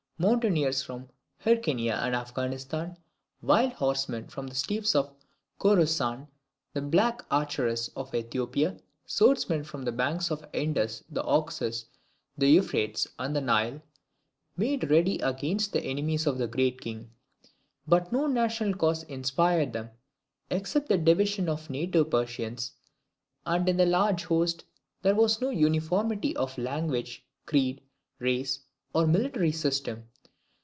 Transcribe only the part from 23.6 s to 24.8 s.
in the large host